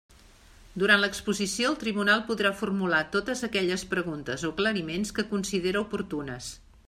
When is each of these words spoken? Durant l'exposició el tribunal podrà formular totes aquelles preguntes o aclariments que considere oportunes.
Durant 0.83 1.01
l'exposició 1.01 1.67
el 1.73 1.77
tribunal 1.83 2.23
podrà 2.29 2.53
formular 2.63 3.03
totes 3.17 3.45
aquelles 3.49 3.83
preguntes 3.93 4.49
o 4.49 4.53
aclariments 4.55 5.15
que 5.19 5.29
considere 5.35 5.85
oportunes. 5.89 6.49